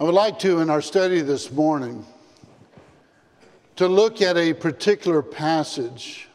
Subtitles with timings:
[0.00, 2.04] I would like to, in our study this morning,
[3.76, 6.28] to look at a particular passage.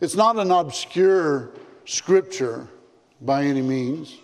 [0.00, 1.50] It's not an obscure
[1.84, 2.68] scripture
[3.20, 4.16] by any means.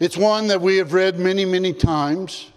[0.00, 2.50] It's one that we have read many, many times.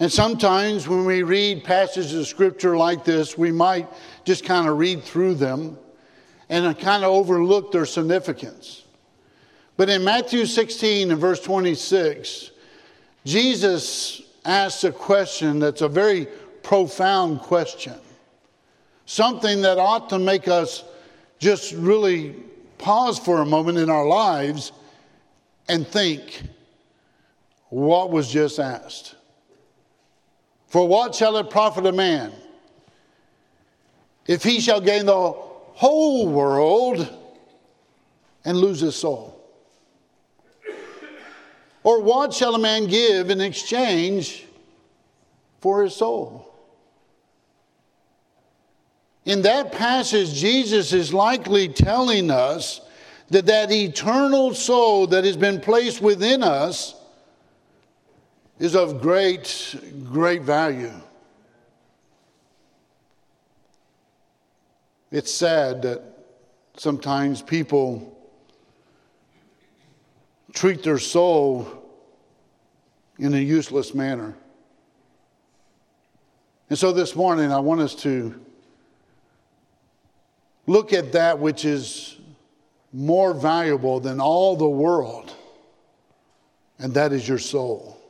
[0.00, 3.88] And sometimes when we read passages of scripture like this, we might
[4.24, 5.78] just kind of read through them
[6.48, 8.84] and kind of overlook their significance.
[9.76, 12.52] But in Matthew 16 and verse 26,
[13.24, 16.26] Jesus asks a question that's a very
[16.62, 17.94] profound question.
[19.06, 20.84] Something that ought to make us
[21.38, 22.34] just really
[22.78, 24.72] pause for a moment in our lives
[25.68, 26.42] and think
[27.70, 29.14] what was just asked.
[30.68, 32.32] For what shall it profit a man
[34.26, 37.08] if he shall gain the whole world
[38.44, 39.33] and lose his soul?
[41.84, 44.46] Or what shall a man give in exchange
[45.60, 46.50] for his soul?
[49.26, 52.80] In that passage, Jesus is likely telling us
[53.28, 56.94] that that eternal soul that has been placed within us
[58.58, 60.92] is of great, great value.
[65.10, 66.02] It's sad that
[66.76, 68.14] sometimes people
[70.52, 71.83] treat their soul
[73.18, 74.34] in a useless manner.
[76.70, 78.34] And so this morning, I want us to
[80.66, 82.16] look at that which is
[82.92, 85.34] more valuable than all the world,
[86.78, 88.00] and that is your soul,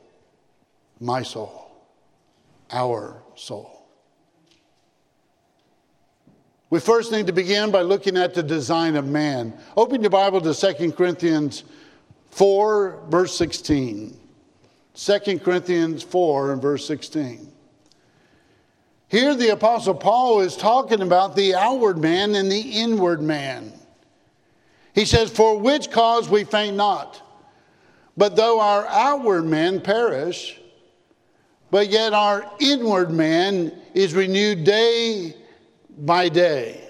[1.01, 1.71] my soul,
[2.71, 3.71] our soul.
[6.71, 9.55] We first need to begin by looking at the design of man.
[9.77, 11.65] Open your Bible to 2 Corinthians
[12.31, 14.19] 4, verse 16.
[14.95, 17.50] 2 Corinthians 4 and verse 16.
[19.09, 23.73] Here, the Apostle Paul is talking about the outward man and the inward man.
[24.95, 27.20] He says, For which cause we faint not,
[28.17, 30.58] but though our outward man perish,
[31.70, 35.36] but yet our inward man is renewed day
[35.98, 36.89] by day.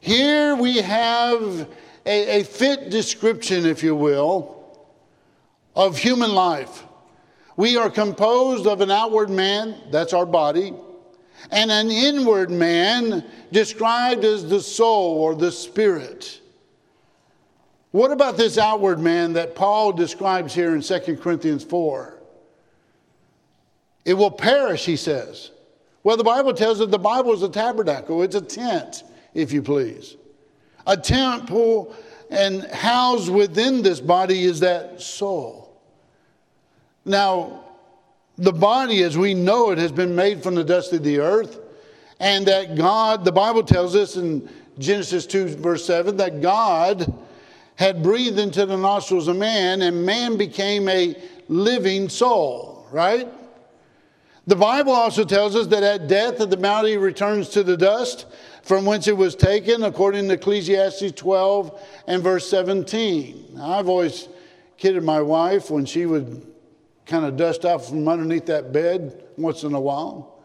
[0.00, 1.68] Here we have
[2.06, 4.59] a, a fit description, if you will,
[5.74, 6.84] of human life.
[7.56, 10.72] We are composed of an outward man, that's our body,
[11.50, 16.40] and an inward man described as the soul or the spirit.
[17.90, 22.18] What about this outward man that Paul describes here in 2 Corinthians 4?
[24.04, 25.50] It will perish, he says.
[26.02, 29.02] Well, the Bible tells us the Bible is a tabernacle, it's a tent,
[29.34, 30.16] if you please
[30.86, 31.94] a temple,
[32.30, 35.59] and housed within this body is that soul.
[37.10, 37.64] Now,
[38.38, 41.58] the body as we know it has been made from the dust of the earth,
[42.20, 44.48] and that God, the Bible tells us in
[44.78, 47.12] Genesis 2, verse 7, that God
[47.74, 51.16] had breathed into the nostrils of man, and man became a
[51.48, 53.28] living soul, right?
[54.46, 58.26] The Bible also tells us that at death, the body returns to the dust,
[58.62, 63.58] from whence it was taken, according to Ecclesiastes 12 and verse 17.
[63.60, 64.28] I've always
[64.76, 66.46] kidded my wife when she would
[67.10, 70.40] kind of dust out from underneath that bed once in a while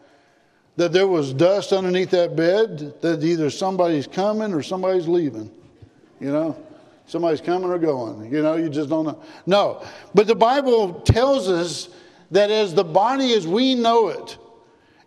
[0.76, 5.50] that there was dust underneath that bed, that either somebody's coming or somebody's leaving.
[6.20, 6.56] You know,
[7.06, 8.32] somebody's coming or going.
[8.32, 9.22] You know, you just don't know.
[9.46, 9.84] No,
[10.14, 11.88] but the Bible tells us
[12.30, 14.36] that as the body as we know it,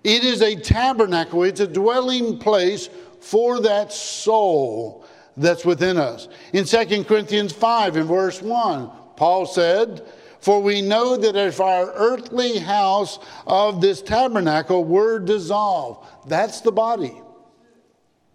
[0.03, 5.05] it is a tabernacle, it's a dwelling place for that soul
[5.37, 6.29] that's within us.
[6.53, 10.01] In 2 Corinthians 5, in verse 1, Paul said,
[10.39, 16.71] For we know that if our earthly house of this tabernacle were dissolved, that's the
[16.71, 17.21] body.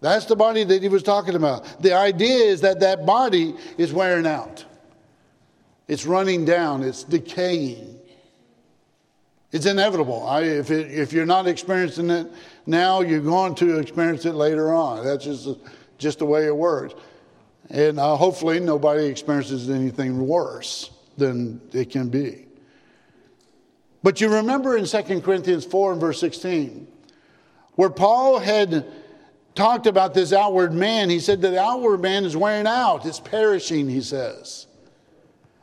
[0.00, 1.80] That's the body that he was talking about.
[1.80, 4.64] The idea is that that body is wearing out,
[5.88, 7.92] it's running down, it's decaying.
[9.50, 10.26] It's inevitable.
[10.26, 12.26] I, if, it, if you're not experiencing it
[12.66, 15.04] now, you're going to experience it later on.
[15.04, 15.48] That's just,
[15.96, 16.94] just the way it works.
[17.70, 22.46] And uh, hopefully, nobody experiences anything worse than it can be.
[24.02, 26.86] But you remember in 2 Corinthians 4 and verse 16,
[27.76, 28.86] where Paul had
[29.54, 33.20] talked about this outward man, he said that the outward man is wearing out, it's
[33.20, 34.66] perishing, he says.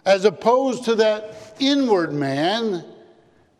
[0.06, 2.83] As opposed to that inward man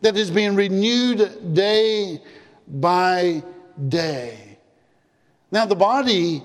[0.00, 2.20] that is being renewed day
[2.66, 3.42] by
[3.88, 4.58] day.
[5.50, 6.42] Now, the body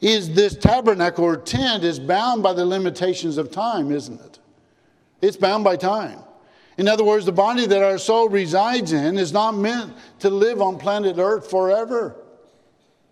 [0.00, 4.38] is this tabernacle or tent is bound by the limitations of time, isn't it?
[5.20, 6.20] It's bound by time.
[6.78, 10.62] In other words, the body that our soul resides in is not meant to live
[10.62, 12.16] on planet Earth forever.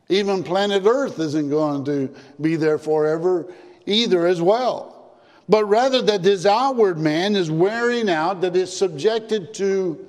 [0.09, 3.53] Even planet Earth isn't going to be there forever
[3.85, 5.19] either, as well.
[5.49, 10.07] But rather, that this outward man is wearing out, that is subjected to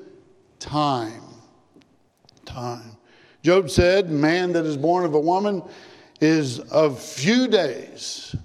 [0.59, 1.23] time.
[2.45, 2.97] Time.
[3.41, 5.63] Job said, Man that is born of a woman
[6.19, 8.35] is of few days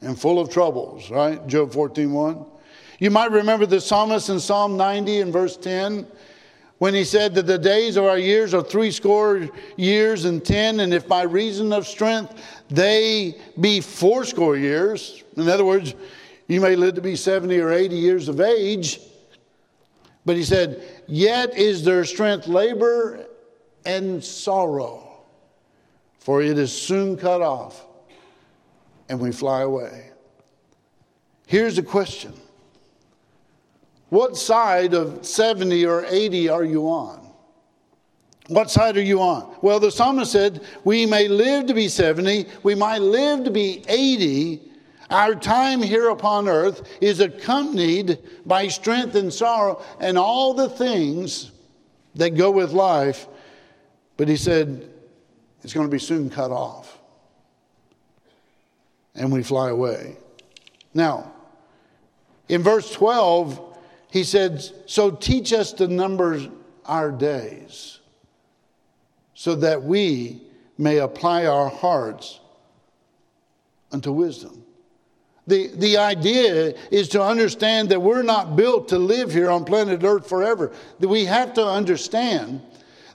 [0.00, 1.46] and full of troubles, right?
[1.46, 2.46] Job 14 1.
[3.00, 6.06] You might remember the psalmist in Psalm 90 and verse 10
[6.80, 10.80] when he said that the days of our years are three score years and ten,
[10.80, 15.94] and if by reason of strength they be fourscore years, in other words,
[16.46, 18.98] you may live to be 70 or 80 years of age.
[20.24, 23.26] But he said, Yet is their strength labor
[23.84, 25.22] and sorrow,
[26.18, 27.84] for it is soon cut off,
[29.10, 30.10] and we fly away.
[31.46, 32.32] Here's a question
[34.10, 37.20] what side of 70 or 80 are you on?
[38.48, 39.56] What side are you on?
[39.62, 43.84] Well, the psalmist said, We may live to be 70, we might live to be
[43.88, 44.60] 80.
[45.08, 51.50] Our time here upon earth is accompanied by strength and sorrow and all the things
[52.14, 53.26] that go with life.
[54.16, 54.88] But he said,
[55.62, 56.98] It's going to be soon cut off.
[59.14, 60.16] And we fly away.
[60.94, 61.32] Now,
[62.48, 63.69] in verse 12,
[64.10, 66.40] he said, So teach us to number
[66.84, 68.00] our days
[69.34, 70.42] so that we
[70.76, 72.40] may apply our hearts
[73.92, 74.64] unto wisdom.
[75.46, 80.04] The, the idea is to understand that we're not built to live here on planet
[80.04, 80.72] Earth forever.
[81.00, 82.60] That we have to understand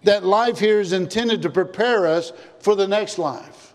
[0.04, 3.74] that life here is intended to prepare us for the next life.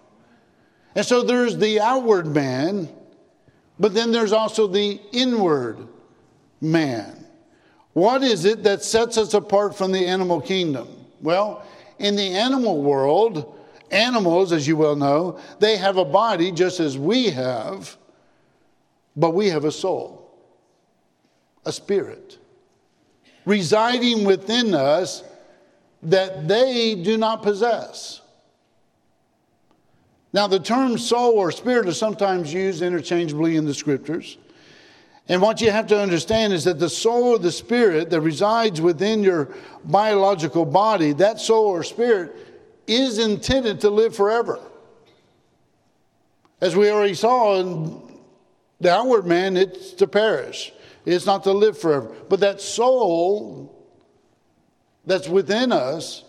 [0.94, 2.88] And so there's the outward man,
[3.78, 5.88] but then there's also the inward
[6.60, 7.26] man.
[7.92, 10.88] What is it that sets us apart from the animal kingdom?
[11.20, 11.64] Well,
[11.98, 13.58] in the animal world,
[13.90, 17.96] animals, as you well know, they have a body just as we have,
[19.16, 20.30] but we have a soul,
[21.64, 22.38] a spirit,
[23.44, 25.24] residing within us
[26.02, 28.20] that they do not possess.
[30.32, 34.38] Now, the term soul or spirit is sometimes used interchangeably in the scriptures.
[35.30, 38.80] And what you have to understand is that the soul or the spirit that resides
[38.80, 39.54] within your
[39.84, 42.34] biological body, that soul or spirit,
[42.88, 44.58] is intended to live forever.
[46.60, 48.02] As we already saw in
[48.80, 50.72] the outward man, it's to perish,
[51.06, 52.12] it's not to live forever.
[52.28, 53.86] But that soul
[55.06, 56.24] that's within us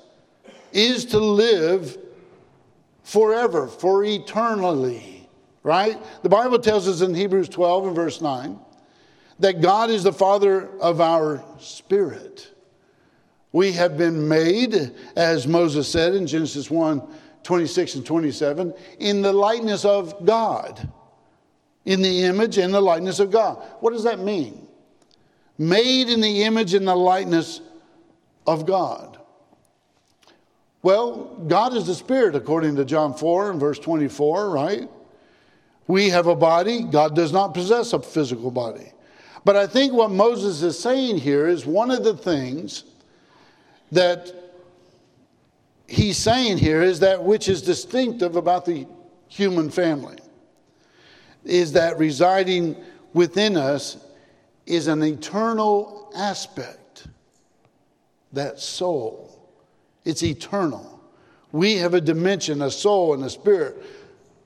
[0.74, 1.98] is to live
[3.01, 5.27] forever, for eternally,
[5.63, 5.98] right?
[6.21, 8.59] The Bible tells us in Hebrews 12 and verse 9
[9.42, 12.48] that God is the Father of our spirit.
[13.52, 17.02] We have been made, as Moses said in Genesis 1
[17.44, 20.88] 26 and 27, in the likeness of God,
[21.86, 23.58] in the image and the likeness of God.
[23.80, 24.68] What does that mean?
[25.58, 27.62] Made in the image and the likeness
[28.46, 29.18] of God.
[30.84, 34.88] Well, God is the Spirit, according to John 4 and verse 24, right?
[35.88, 36.84] We have a body.
[36.84, 38.94] God does not possess a physical body.
[39.44, 42.84] But I think what Moses is saying here is one of the things
[43.92, 44.32] that
[45.88, 48.88] he's saying here is that which is distinctive about the
[49.27, 50.18] human family
[51.44, 52.75] is that residing
[53.13, 53.98] within us
[54.65, 57.08] is an eternal aspect
[58.34, 59.50] that soul.
[60.06, 61.01] It's eternal.
[61.51, 63.84] We have a dimension a soul and a spirit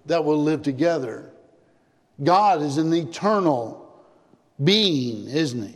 [0.05, 1.31] that will live together.
[2.24, 3.85] God is an eternal
[4.63, 5.75] being, isn't he?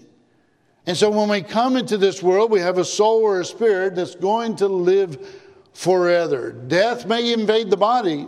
[0.85, 3.95] And so when we come into this world, we have a soul or a spirit
[3.95, 5.39] that's going to live
[5.73, 6.51] forever.
[6.51, 8.27] Death may invade the body,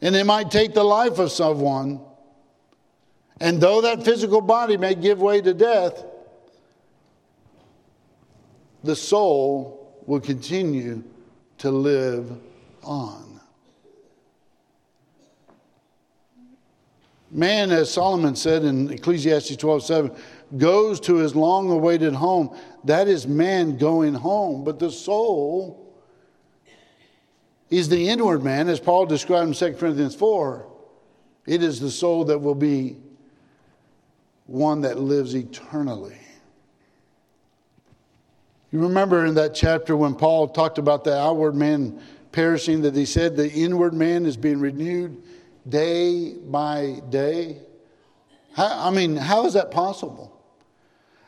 [0.00, 2.00] and it might take the life of someone.
[3.40, 6.04] And though that physical body may give way to death,
[8.82, 11.04] the soul will continue
[11.58, 12.32] to live
[12.82, 13.29] on.
[17.30, 20.16] Man, as Solomon said in Ecclesiastes 12 7,
[20.58, 22.56] goes to his long awaited home.
[22.84, 24.64] That is man going home.
[24.64, 25.94] But the soul
[27.68, 30.66] is the inward man, as Paul described in 2 Corinthians 4.
[31.46, 32.96] It is the soul that will be
[34.46, 36.18] one that lives eternally.
[38.72, 42.00] You remember in that chapter when Paul talked about the outward man
[42.32, 45.22] perishing, that he said the inward man is being renewed
[45.70, 47.58] day by day?
[48.54, 50.36] How, I mean, how is that possible?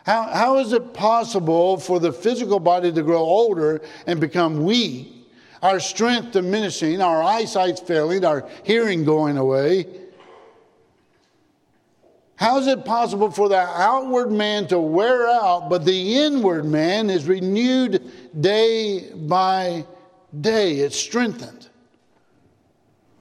[0.05, 5.09] How, how is it possible for the physical body to grow older and become weak,
[5.63, 9.87] our strength diminishing, our eyesight failing, our hearing going away?
[12.35, 17.09] How is it possible for the outward man to wear out, but the inward man
[17.09, 19.87] is renewed day by
[20.41, 20.79] day?
[20.79, 21.69] It's strengthened.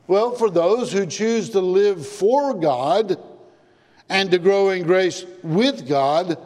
[0.07, 3.17] Well, for those who choose to live for God
[4.09, 6.37] and to grow in grace with God,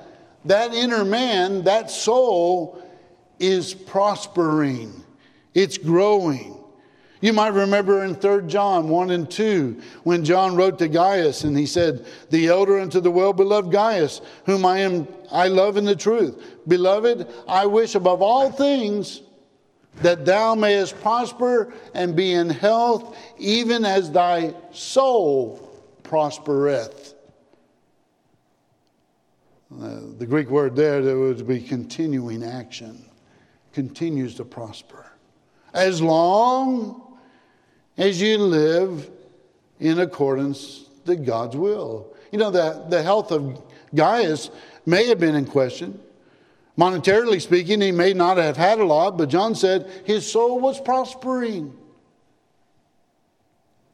[0.46, 2.82] that inner man, that soul,
[3.40, 5.04] is prospering,
[5.54, 6.56] it's growing.
[7.22, 11.58] You might remember in 3 John 1 and 2 when John wrote to Gaius and
[11.58, 15.86] he said, The elder unto the well beloved Gaius, whom I am I love in
[15.86, 16.40] the truth.
[16.68, 19.22] Beloved, I wish above all things
[20.02, 25.72] that thou mayest prosper and be in health, even as thy soul
[26.04, 27.14] prospereth.
[29.72, 33.06] Uh, the Greek word there, there would be continuing action,
[33.74, 35.06] continues to prosper.
[35.74, 37.02] As long
[37.98, 39.10] as you live
[39.80, 42.14] in accordance to God's will.
[42.32, 43.62] You know, the, the health of
[43.94, 44.50] Gaius
[44.86, 46.00] may have been in question.
[46.78, 50.80] Monetarily speaking, he may not have had a lot, but John said his soul was
[50.80, 51.74] prospering.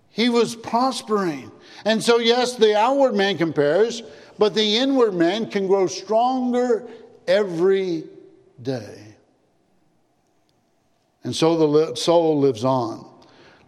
[0.10, 1.52] He was prospering.
[1.86, 4.02] And so, yes, the outward man compares,
[4.38, 6.88] but the inward man can grow stronger
[7.28, 8.06] every
[8.62, 9.16] day.
[11.24, 13.06] And so the soul lives on.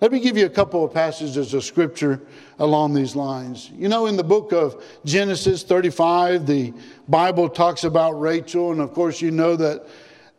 [0.01, 2.19] Let me give you a couple of passages of scripture
[2.63, 3.69] along these lines.
[3.77, 6.73] You know, in the book of Genesis 35, the
[7.09, 9.85] Bible talks about Rachel, and of course, you know that,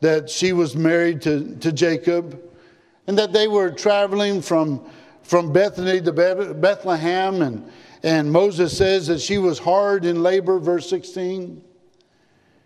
[0.01, 2.41] that she was married to, to Jacob,
[3.07, 4.83] and that they were traveling from,
[5.23, 6.13] from Bethany to
[6.55, 7.71] Bethlehem, and,
[8.03, 11.63] and Moses says that she was hard in labor, verse 16.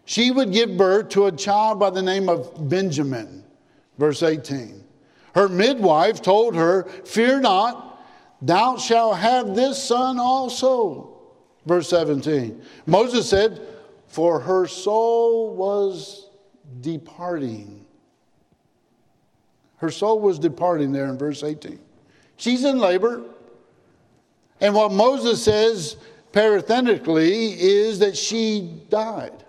[0.05, 3.43] She would give birth to a child by the name of Benjamin,
[3.99, 4.85] verse 18.
[5.35, 7.88] Her midwife told her, Fear not,
[8.41, 11.15] thou shalt have this son also.
[11.67, 12.63] Verse 17.
[12.87, 13.61] Moses said,
[14.07, 16.31] For her soul was
[16.81, 17.85] departing.
[19.77, 21.79] Her soul was departing there in verse 18.
[22.37, 23.23] She's in labor.
[24.61, 25.97] And what Moses says
[26.33, 29.45] parenthetically is that she died.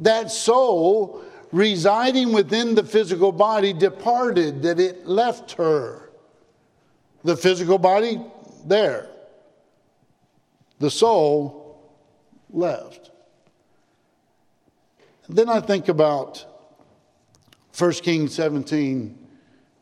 [0.00, 6.09] That soul residing within the physical body departed, that it left her.
[7.22, 8.20] The physical body,
[8.64, 9.08] there.
[10.78, 11.80] The soul
[12.50, 13.10] left.
[15.28, 16.44] Then I think about
[17.76, 19.28] 1 Kings 17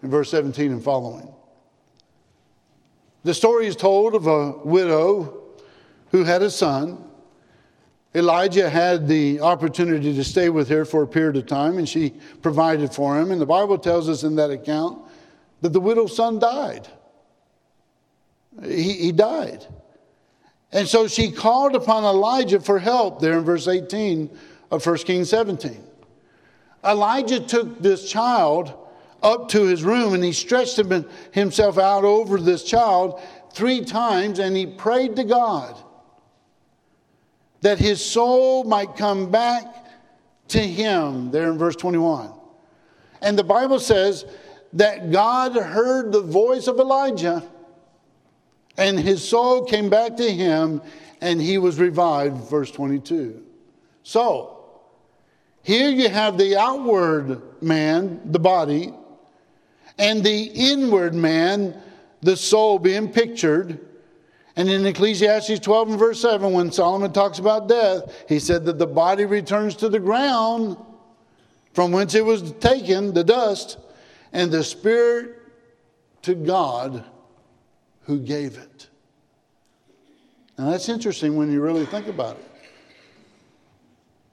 [0.02, 1.32] and verse 17 and following.
[3.24, 5.42] The story is told of a widow
[6.10, 7.04] who had a son.
[8.14, 12.14] Elijah had the opportunity to stay with her for a period of time, and she
[12.42, 13.30] provided for him.
[13.30, 15.02] And the Bible tells us in that account
[15.60, 16.88] that the widow's son died.
[18.62, 19.66] He, he died.
[20.72, 24.30] And so she called upon Elijah for help there in verse 18
[24.70, 25.82] of 1 Kings 17.
[26.84, 28.74] Elijah took this child
[29.22, 30.80] up to his room and he stretched
[31.32, 33.20] himself out over this child
[33.52, 35.76] three times and he prayed to God
[37.62, 39.86] that his soul might come back
[40.48, 42.32] to him, there in verse 21.
[43.20, 44.24] And the Bible says
[44.74, 47.42] that God heard the voice of Elijah
[48.78, 50.80] and his soul came back to him
[51.20, 53.42] and he was revived, verse 22.
[54.04, 54.54] So,
[55.64, 58.94] here you have the outward man, the body,
[59.98, 61.82] and the inward man,
[62.22, 63.80] the soul, being pictured.
[64.54, 68.78] And in Ecclesiastes 12 and verse 7, when Solomon talks about death, he said that
[68.78, 70.76] the body returns to the ground
[71.74, 73.76] from whence it was taken, the dust,
[74.32, 75.36] and the spirit
[76.22, 77.04] to God
[78.08, 78.88] who gave it.
[80.58, 82.44] Now that's interesting when you really think about it.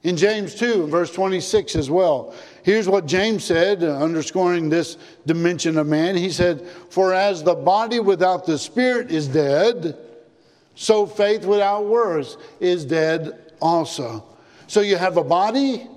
[0.04, 5.78] In James 2, verse 26 as well, here's what James said, uh, underscoring this dimension
[5.78, 6.16] of man.
[6.16, 9.98] He said, For as the body without the spirit is dead,
[10.76, 14.24] so faith without works is dead also.
[14.68, 15.88] So you have a body,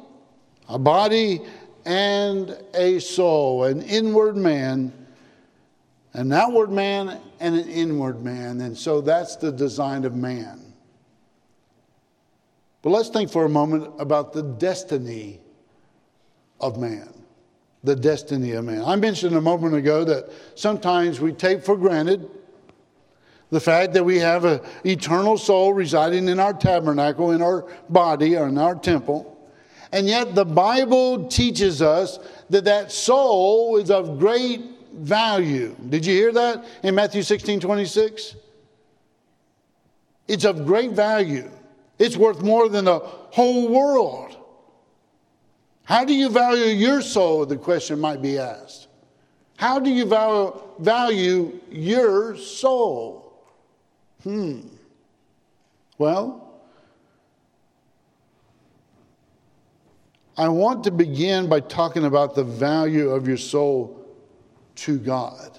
[0.68, 1.42] a body,
[1.84, 4.92] and a soul, an inward man,
[6.14, 8.60] an outward man, and an inward man.
[8.60, 10.72] And so that's the design of man.
[12.82, 15.40] But let's think for a moment about the destiny
[16.60, 17.12] of man.
[17.84, 18.82] The destiny of man.
[18.84, 22.28] I mentioned a moment ago that sometimes we take for granted
[23.50, 28.36] The fact that we have an eternal soul residing in our tabernacle, in our body,
[28.36, 29.34] or in our temple.
[29.90, 32.18] And yet the Bible teaches us
[32.50, 34.60] that that soul is of great
[34.98, 35.76] value.
[35.88, 38.36] Did you hear that in Matthew 16 26?
[40.26, 41.50] It's of great value.
[41.98, 44.36] It's worth more than the whole world.
[45.84, 47.46] How do you value your soul?
[47.46, 48.88] The question might be asked.
[49.56, 50.04] How do you
[50.78, 53.32] value, your soul?
[54.22, 54.60] Hmm.
[55.96, 56.60] Well,
[60.36, 63.97] I want to begin by talking about the value of your soul
[64.78, 65.58] to God.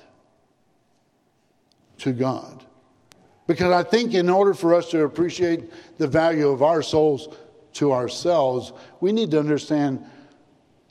[2.00, 2.64] To God.
[3.48, 7.36] Because I think in order for us to appreciate the value of our souls
[7.74, 8.72] to ourselves,
[9.02, 10.06] we need to understand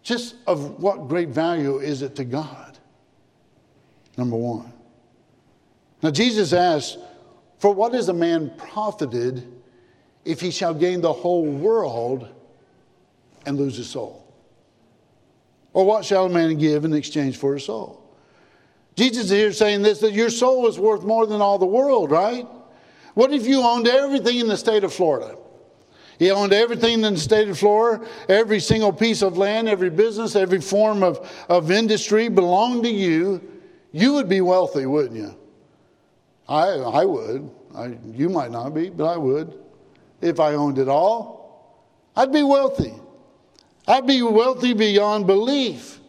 [0.03, 2.79] just of what great value is it to God.
[4.17, 4.73] Number one.
[6.03, 6.99] Now, Jesus asked,
[7.59, 9.47] For what is a man profited
[10.25, 12.29] if he shall gain the whole world
[13.47, 14.25] and lose his soul?
[15.73, 18.08] Or what shall a man give in exchange for his soul?
[18.99, 22.11] Jesus is here saying this that your soul is worth more than all the world,
[22.11, 22.49] right?
[23.15, 25.37] What if you owned everything in the state of Florida?
[26.19, 30.35] You owned everything in the state of Florida, every single piece of land, every business,
[30.35, 33.41] every form of, of industry belonged to you.
[33.93, 35.33] You would be wealthy, wouldn't you?
[36.49, 37.49] I, I would.
[37.77, 39.61] I, you might not be, but I would.
[40.21, 41.87] If I owned it all,
[42.17, 42.95] I'd be wealthy.
[43.87, 46.01] I'd be wealthy beyond belief.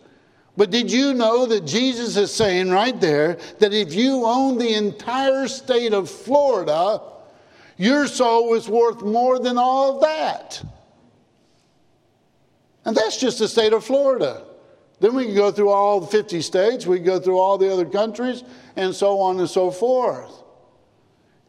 [0.59, 4.73] But did you know that Jesus is saying right there that if you own the
[4.73, 7.01] entire state of Florida,
[7.77, 10.61] your soul is worth more than all of that?
[12.83, 14.47] And that's just the state of Florida.
[14.99, 17.71] Then we can go through all the 50 states, we can go through all the
[17.71, 18.43] other countries,
[18.75, 20.43] and so on and so forth.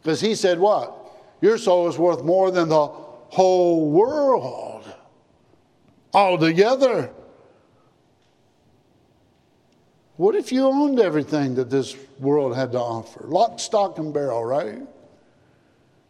[0.01, 0.97] Because he said, What?
[1.41, 4.85] Your soul is worth more than the whole world
[6.15, 7.11] altogether.
[10.21, 13.25] What if you owned everything that this world had to offer?
[13.25, 14.83] Lock, stock, and barrel, right?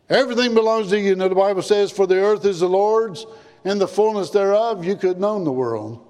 [0.09, 1.15] Everything belongs to you.
[1.15, 3.25] Know, the Bible says, For the earth is the Lord's
[3.65, 4.85] and the fullness thereof.
[4.85, 6.05] You couldn't own the world.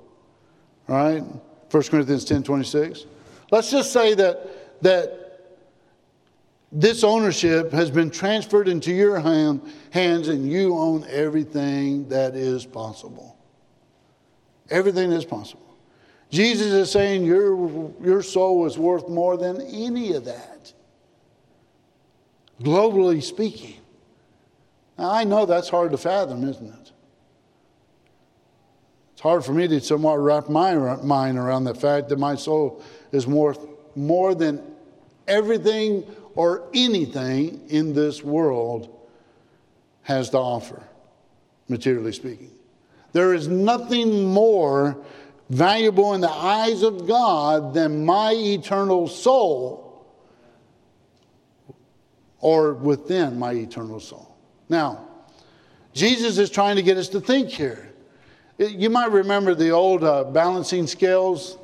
[0.86, 1.22] Right?
[1.70, 3.04] 1 Corinthians 10 26.
[3.50, 5.58] Let's just say that, that
[6.72, 9.60] this ownership has been transferred into your hand,
[9.90, 13.36] hands and you own everything that is possible.
[14.70, 15.69] Everything is possible.
[16.30, 20.72] Jesus is saying your, your soul is worth more than any of that,
[22.62, 23.76] globally speaking.
[24.96, 26.92] Now, I know that's hard to fathom, isn't it?
[29.14, 32.82] It's hard for me to somewhat wrap my mind around the fact that my soul
[33.12, 33.58] is worth
[33.96, 34.62] more than
[35.26, 36.04] everything
[36.36, 38.96] or anything in this world
[40.02, 40.82] has to offer,
[41.68, 42.50] materially speaking.
[43.12, 44.96] There is nothing more
[45.50, 50.06] valuable in the eyes of God than my eternal soul
[52.38, 54.36] or within my eternal soul.
[54.68, 55.08] Now,
[55.92, 57.92] Jesus is trying to get us to think here.
[58.58, 61.58] You might remember the old uh, balancing scales.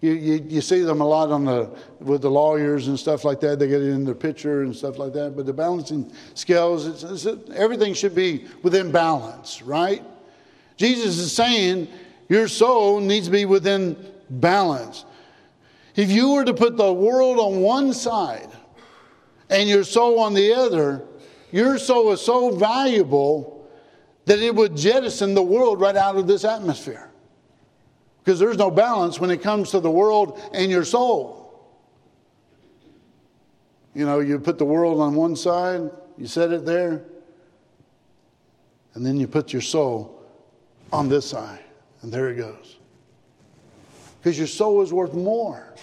[0.00, 3.38] You, you, you, see them a lot on the, with the lawyers and stuff like
[3.40, 3.58] that.
[3.58, 5.36] They get it in their picture and stuff like that.
[5.36, 10.02] But the balancing scales, it's, it's, everything should be within balance, right?
[10.78, 11.88] Jesus is saying
[12.30, 13.96] your soul needs to be within
[14.30, 15.04] balance.
[15.96, 18.48] If you were to put the world on one side
[19.50, 21.02] and your soul on the other,
[21.50, 23.68] your soul is so valuable
[24.26, 27.10] that it would jettison the world right out of this atmosphere.
[28.22, 31.68] Because there's no balance when it comes to the world and your soul.
[33.92, 37.02] You know, you put the world on one side, you set it there,
[38.94, 40.22] and then you put your soul
[40.92, 41.64] on this side.
[42.02, 42.76] And there it goes.
[44.18, 45.74] Because your soul is worth more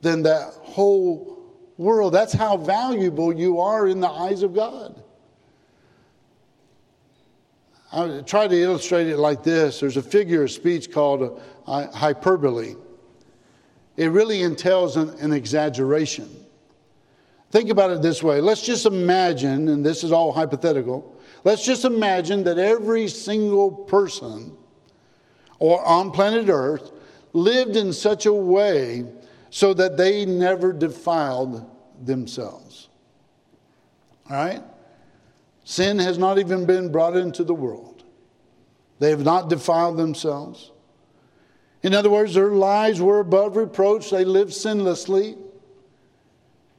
[0.00, 1.38] than that whole
[1.76, 2.14] world.
[2.14, 5.02] That's how valuable you are in the eyes of God.
[7.90, 12.74] I try to illustrate it like this there's a figure of speech called uh, hyperbole.
[13.96, 16.28] It really entails an, an exaggeration.
[17.50, 18.42] Think about it this way.
[18.42, 24.56] Let's just imagine, and this is all hypothetical, Let's just imagine that every single person
[25.58, 26.92] or on planet Earth
[27.32, 29.04] lived in such a way
[29.50, 31.68] so that they never defiled
[32.04, 32.88] themselves.
[34.30, 34.62] All right?
[35.64, 38.04] Sin has not even been brought into the world.
[38.98, 40.72] They have not defiled themselves.
[41.82, 44.10] In other words, their lives were above reproach.
[44.10, 45.36] They lived sinlessly.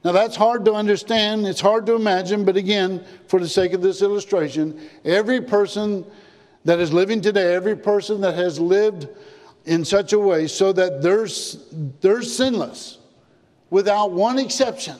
[0.04, 1.46] Now, that's hard to understand.
[1.46, 2.44] It's hard to imagine.
[2.44, 6.04] But again, for the sake of this illustration, every person
[6.64, 9.08] that is living today, every person that has lived
[9.64, 11.28] in such a way so that they're,
[12.00, 12.98] they're sinless,
[13.70, 14.96] without one exception.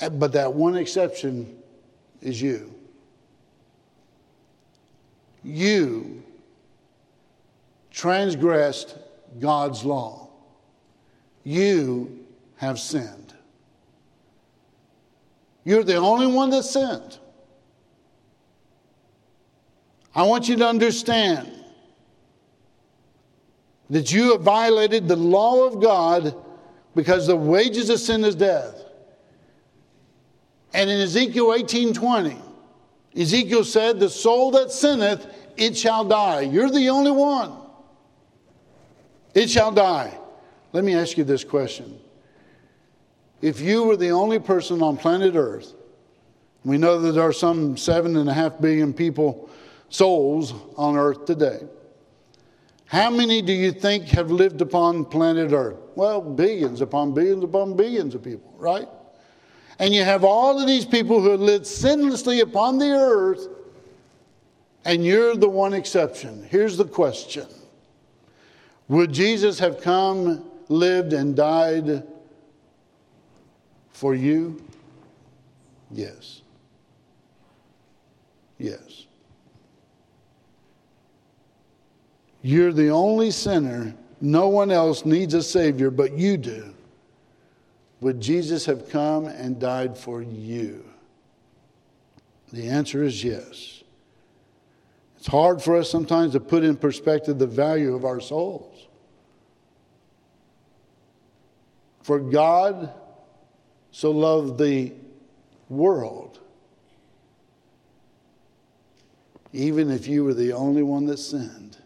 [0.00, 1.56] But that one exception
[2.20, 2.74] is you.
[5.42, 6.22] You
[7.90, 8.96] transgressed
[9.40, 10.28] God's law.
[11.42, 13.34] You have sinned.
[15.64, 17.18] You're the only one that sinned.
[20.18, 21.48] I want you to understand
[23.88, 26.34] that you have violated the law of God
[26.96, 28.82] because the wages of sin is death.
[30.74, 32.36] And in Ezekiel 18:20,
[33.16, 35.24] Ezekiel said, "The soul that sinneth,
[35.56, 37.52] it shall die." You're the only one.
[39.34, 40.18] It shall die.
[40.72, 41.96] Let me ask you this question.
[43.40, 45.74] If you were the only person on planet Earth,
[46.64, 49.48] we know that there are some seven and a half billion people,
[49.88, 51.60] souls on Earth today.
[52.86, 55.78] How many do you think have lived upon planet Earth?
[55.94, 58.88] Well, billions upon billions upon billions of people, right?
[59.78, 63.48] And you have all of these people who have lived sinlessly upon the earth,
[64.84, 66.46] and you're the one exception.
[66.50, 67.46] Here's the question
[68.88, 72.06] Would Jesus have come, lived, and died
[73.92, 74.62] for you?
[75.90, 76.42] Yes.
[78.58, 79.07] Yes.
[82.48, 83.94] You're the only sinner.
[84.22, 86.72] No one else needs a Savior, but you do.
[88.00, 90.88] Would Jesus have come and died for you?
[92.50, 93.84] The answer is yes.
[95.18, 98.88] It's hard for us sometimes to put in perspective the value of our souls.
[102.02, 102.94] For God
[103.90, 104.94] so loved the
[105.68, 106.38] world,
[109.52, 111.76] even if you were the only one that sinned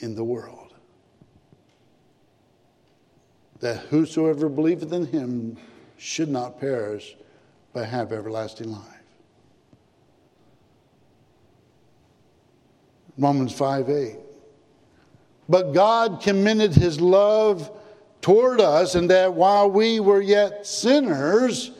[0.00, 0.74] in the world.
[3.60, 5.56] That whosoever believeth in him
[5.98, 7.16] should not perish,
[7.72, 8.84] but have everlasting life.
[13.18, 14.16] Romans 5 8.
[15.48, 17.70] But God commended his love
[18.22, 21.72] toward us, and that while we were yet sinners,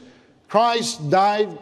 [0.47, 1.57] Christ died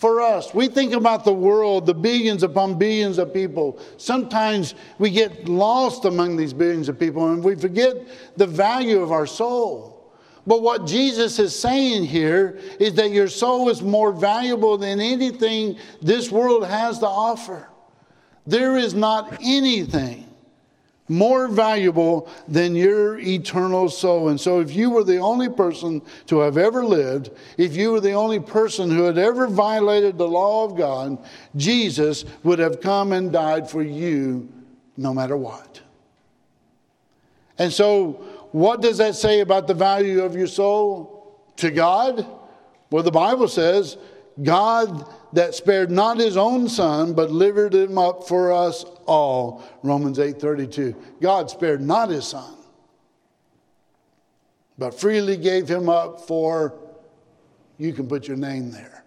[0.00, 0.54] for us.
[0.54, 3.78] We think about the world, the billions upon billions of people.
[3.98, 8.08] Sometimes we get lost among these billions of people and we forget
[8.38, 10.10] the value of our soul.
[10.46, 15.76] But what Jesus is saying here is that your soul is more valuable than anything
[16.00, 17.68] this world has to offer.
[18.46, 20.29] There is not anything
[21.10, 24.28] more valuable than your eternal soul.
[24.28, 28.00] And so, if you were the only person to have ever lived, if you were
[28.00, 31.18] the only person who had ever violated the law of God,
[31.56, 34.48] Jesus would have come and died for you
[34.96, 35.80] no matter what.
[37.58, 38.12] And so,
[38.52, 42.24] what does that say about the value of your soul to God?
[42.90, 43.96] Well, the Bible says,
[44.42, 49.62] God that spared not his own son, but delivered him up for us all.
[49.82, 50.94] Romans 8:32.
[51.20, 52.54] God spared not his son,
[54.78, 56.74] but freely gave him up for
[57.78, 59.04] you can put your name there.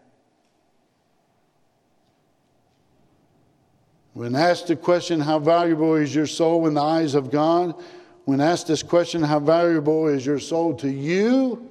[4.13, 7.75] When asked the question, How valuable is your soul in the eyes of God?
[8.25, 11.69] When asked this question, How valuable is your soul to you?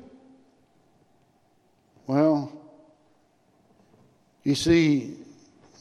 [2.07, 2.53] Well,
[4.45, 5.17] you see,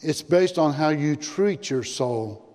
[0.01, 2.47] it's based on how you treat your soul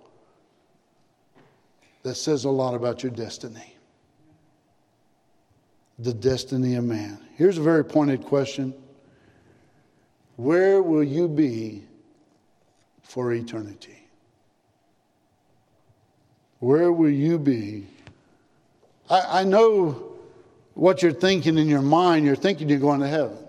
[2.03, 3.75] that says a lot about your destiny.
[5.99, 7.19] The destiny of man.
[7.37, 8.75] Here's a very pointed question
[10.37, 11.83] Where will you be
[13.03, 14.07] for eternity?
[16.59, 17.87] Where will you be?
[19.11, 20.13] I, I know
[20.75, 22.25] what you're thinking in your mind.
[22.27, 23.46] You're thinking you're going to heaven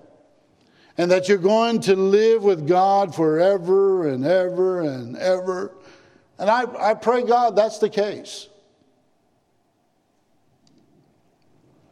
[0.97, 5.71] and that you're going to live with God forever and ever and ever.
[6.39, 8.49] And I, I pray, God, that's the case.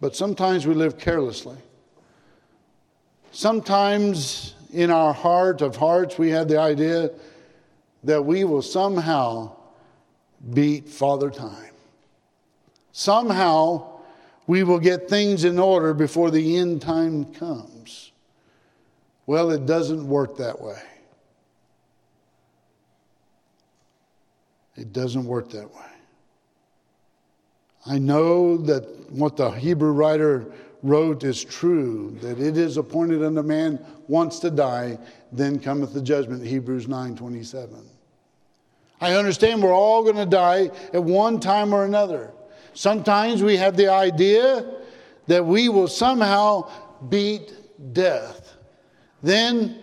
[0.02, 1.58] But sometimes we live carelessly.
[3.32, 7.12] Sometimes in our heart of hearts, we have the idea
[8.04, 9.56] that we will somehow
[10.54, 11.74] beat Father Time.
[12.92, 14.00] Somehow
[14.48, 17.75] we will get things in order before the end time comes.
[19.28, 20.82] Well, it doesn't work that way.
[24.76, 25.82] It doesn't work that way.
[27.86, 30.46] I know that what the Hebrew writer
[30.84, 34.98] wrote is true, that it is appointed unto man once to die,
[35.32, 37.82] then cometh the judgment, Hebrews 9 27.
[39.02, 42.32] I understand we're all going to die at one time or another.
[42.74, 44.66] Sometimes we have the idea
[45.28, 46.70] that we will somehow
[47.10, 47.54] beat
[47.94, 48.45] death.
[49.26, 49.80] Then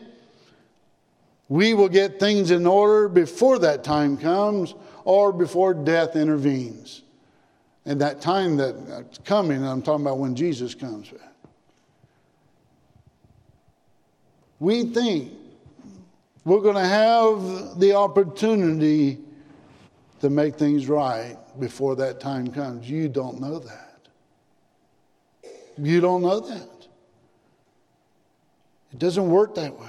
[1.49, 4.73] we will get things in order before that time comes
[5.05, 7.03] or before death intervenes.
[7.85, 11.13] And that time that's coming, I'm talking about when Jesus comes.
[14.61, 15.33] We think
[16.45, 19.19] we're going to have the opportunity
[20.21, 22.89] to make things right before that time comes.
[22.89, 23.99] You don't know that.
[25.79, 26.69] You don't know that.
[28.93, 29.87] It doesn't work that way.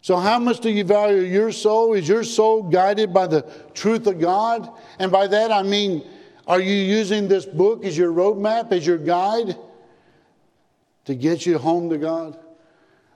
[0.00, 1.94] So, how much do you value your soul?
[1.94, 3.42] Is your soul guided by the
[3.74, 4.70] truth of God?
[4.98, 6.06] And by that I mean,
[6.46, 9.56] are you using this book as your roadmap, as your guide
[11.04, 12.38] to get you home to God?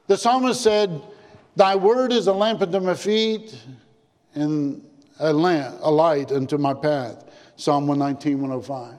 [0.08, 1.00] The psalmist said,
[1.54, 3.56] Thy word is a lamp unto my feet
[4.34, 4.84] and
[5.20, 7.24] a, lamp, a light unto my path.
[7.56, 8.98] Psalm 119, 105.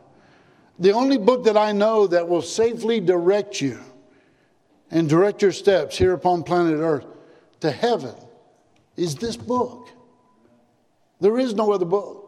[0.80, 3.80] The only book that I know that will safely direct you
[4.94, 7.06] and direct your steps here upon planet Earth
[7.62, 8.14] to heaven
[8.96, 9.90] is this book.
[11.20, 12.20] There is no other book.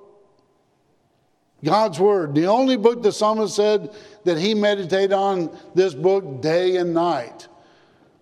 [1.63, 2.34] God's Word.
[2.34, 7.47] The only book the psalmist said that he meditated on this book day and night.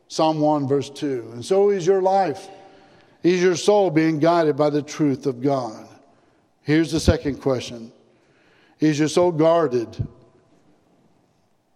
[0.09, 1.31] Psalm 1, verse 2.
[1.33, 2.47] And so is your life.
[3.23, 5.87] Is your soul being guided by the truth of God?
[6.63, 7.93] Here's the second question
[8.81, 10.05] Is your soul guarded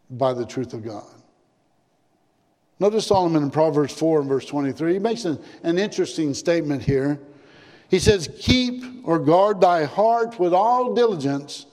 [0.09, 1.16] by the truth of God?
[2.79, 4.93] Notice Solomon in Proverbs 4 and verse 23.
[4.93, 7.19] He makes an, an interesting statement here.
[7.89, 11.65] He says, Keep or guard thy heart with all diligence,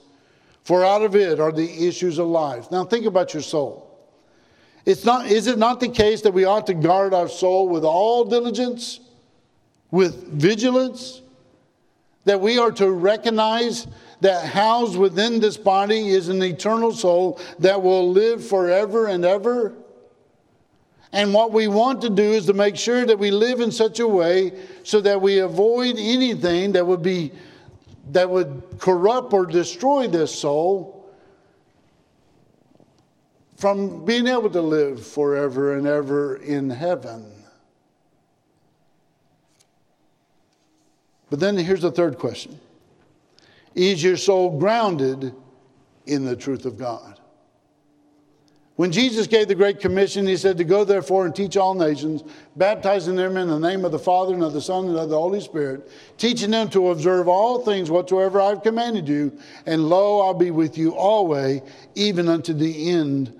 [0.63, 2.71] for out of it are the issues of life.
[2.71, 3.83] Now think about your soul.
[4.85, 7.83] It's not, is it not the case that we ought to guard our soul with
[7.83, 8.99] all diligence,
[9.91, 11.21] with vigilance?
[12.25, 13.85] That we are to recognize
[14.21, 19.75] that housed within this body is an eternal soul that will live forever and ever?
[21.15, 24.01] And what we want to do is to make sure that we live in such
[24.01, 24.51] a way
[24.83, 27.31] so that we avoid anything that would be
[28.11, 31.09] that would corrupt or destroy this soul
[33.55, 37.31] from being able to live forever and ever in heaven.
[41.29, 42.59] But then here's the third question
[43.73, 45.33] Is your soul grounded
[46.05, 47.21] in the truth of God?
[48.75, 52.23] When Jesus gave the Great Commission, he said to go therefore and teach all nations,
[52.57, 55.17] baptizing them in the name of the Father and of the Son and of the
[55.17, 60.33] Holy Spirit, teaching them to observe all things whatsoever I've commanded you, and lo, I'll
[60.33, 61.61] be with you always,
[61.95, 63.39] even unto the end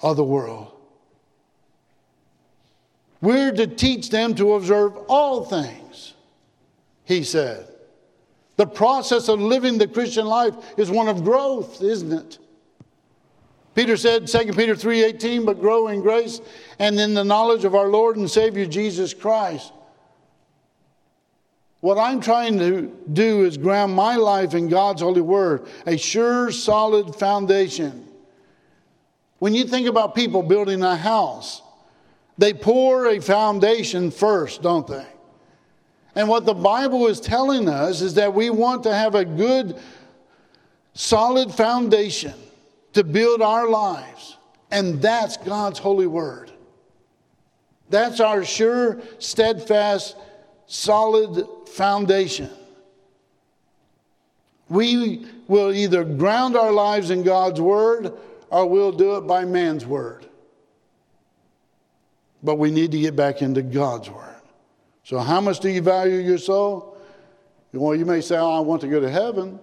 [0.00, 0.72] of the world.
[3.20, 6.14] We're to teach them to observe all things,
[7.04, 7.68] he said.
[8.56, 12.38] The process of living the Christian life is one of growth, isn't it?
[13.74, 16.40] Peter said, 2 Peter 3:18, but grow in grace
[16.78, 19.72] and in the knowledge of our Lord and Savior Jesus Christ.
[21.80, 26.52] What I'm trying to do is ground my life in God's holy word, a sure,
[26.52, 28.06] solid foundation.
[29.38, 31.62] When you think about people building a house,
[32.38, 35.06] they pour a foundation first, don't they?
[36.14, 39.80] And what the Bible is telling us is that we want to have a good,
[40.92, 42.34] solid foundation
[42.92, 44.36] to build our lives.
[44.70, 46.50] And that's God's holy word.
[47.90, 50.16] That's our sure, steadfast,
[50.66, 52.48] solid foundation.
[54.68, 58.14] We will either ground our lives in God's word
[58.48, 60.26] or we'll do it by man's word.
[62.42, 64.28] But we need to get back into God's word.
[65.04, 66.96] So, how much do you value your soul?
[67.72, 69.58] Well, you may say, oh, I want to go to heaven.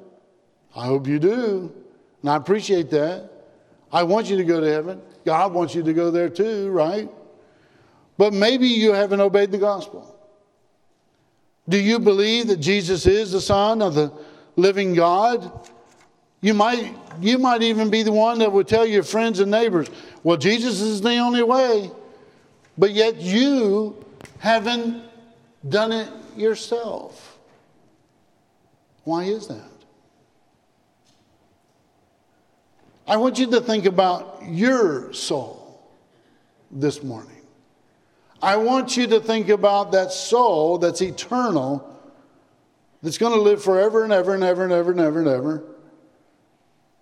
[0.75, 1.73] I hope you do.
[2.21, 3.29] And I appreciate that.
[3.91, 5.01] I want you to go to heaven.
[5.25, 7.09] God wants you to go there too, right?
[8.17, 10.15] But maybe you haven't obeyed the gospel.
[11.67, 14.11] Do you believe that Jesus is the Son of the
[14.55, 15.69] living God?
[16.41, 19.87] You might, you might even be the one that would tell your friends and neighbors,
[20.23, 21.91] well, Jesus is the only way.
[22.77, 24.03] But yet you
[24.39, 25.03] haven't
[25.67, 27.37] done it yourself.
[29.03, 29.78] Why is that?
[33.09, 35.81] I want you to think about your soul
[36.69, 37.41] this morning.
[38.39, 41.99] I want you to think about that soul that's eternal,
[43.01, 45.63] that's going to live forever and ever and ever and ever and ever and ever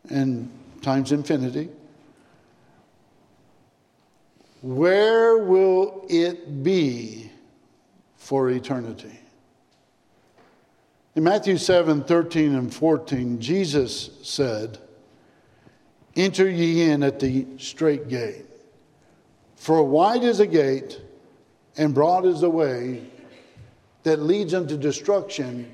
[0.09, 0.49] and
[0.81, 1.69] times infinity.
[4.61, 7.29] where will it be
[8.15, 9.19] for eternity?
[11.15, 14.79] In Matthew 7 13 and 14, Jesus said,
[16.17, 18.45] Enter ye in at the strait gate.
[19.55, 20.99] For wide is the gate,
[21.77, 23.03] and broad is the way
[24.01, 25.71] that leads unto destruction,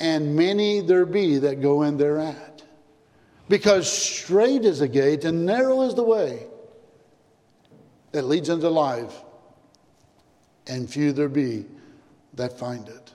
[0.00, 2.62] and many there be that go in thereat.
[3.50, 6.46] Because strait is the gate, and narrow is the way
[8.12, 9.22] that leads unto life,
[10.66, 11.66] and few there be
[12.32, 13.12] that find it.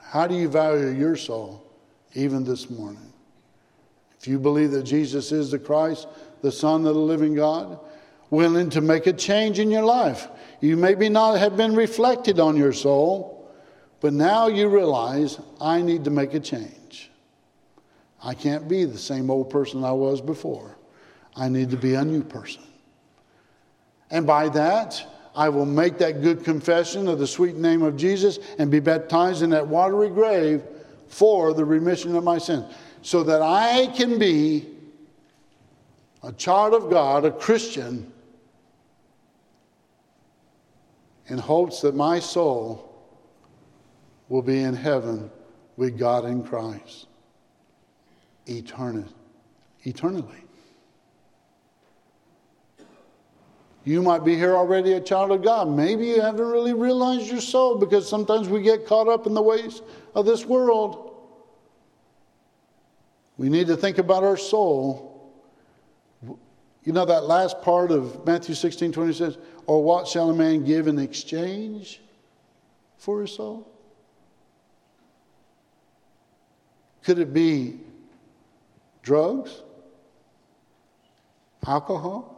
[0.00, 1.64] How do you value your soul,
[2.14, 3.12] even this morning?
[4.20, 6.08] If you believe that Jesus is the Christ,
[6.42, 7.78] the Son of the living God,
[8.30, 10.28] willing to make a change in your life,
[10.60, 13.48] you maybe not have been reflected on your soul,
[14.00, 17.10] but now you realize I need to make a change.
[18.22, 20.76] I can't be the same old person I was before.
[21.36, 22.62] I need to be a new person.
[24.10, 25.04] And by that,
[25.36, 29.42] I will make that good confession of the sweet name of Jesus and be baptized
[29.42, 30.64] in that watery grave
[31.06, 32.64] for the remission of my sins
[33.02, 34.66] so that I can be
[36.22, 38.12] a child of God, a Christian,
[41.28, 42.84] in hopes that my soul
[44.28, 45.30] will be in heaven
[45.76, 47.06] with God in Christ
[48.46, 49.04] eternally.
[49.82, 50.42] eternally.
[53.84, 55.68] You might be here already a child of God.
[55.68, 59.40] Maybe you haven't really realized your soul because sometimes we get caught up in the
[59.40, 59.80] ways
[60.14, 61.07] of this world.
[63.38, 65.32] We need to think about our soul.
[66.82, 70.64] You know that last part of Matthew 16 20 says, Or what shall a man
[70.64, 72.00] give in exchange
[72.98, 73.70] for his soul?
[77.04, 77.78] Could it be
[79.02, 79.62] drugs?
[81.66, 82.34] Alcohol?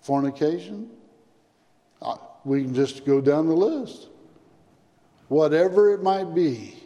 [0.00, 0.90] Fornication?
[2.00, 4.08] Uh, we can just go down the list.
[5.28, 6.76] Whatever it might be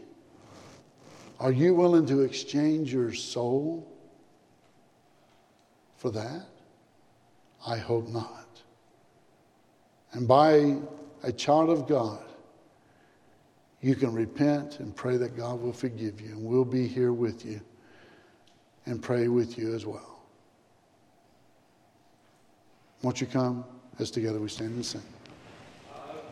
[1.41, 3.91] are you willing to exchange your soul
[5.97, 6.47] for that?
[7.67, 8.63] I hope not.
[10.13, 10.77] And by
[11.23, 12.23] a child of God,
[13.81, 16.29] you can repent and pray that God will forgive you.
[16.29, 17.61] And we'll be here with you
[18.87, 20.23] and pray with you as well.
[23.03, 23.65] Won't you come
[23.99, 25.03] as together we stand and sing?